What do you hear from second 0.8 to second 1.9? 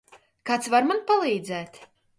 man palīdzēt?